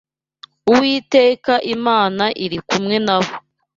Uwiteka 0.71 1.53
Imana 1.75 2.23
iri 2.43 2.59
kumwe 2.67 2.95
na 3.05 3.17
bo 3.23 3.31